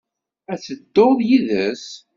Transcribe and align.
Ad 0.51 0.59
tedduḍ 0.65 1.17
yid-s? 1.27 1.85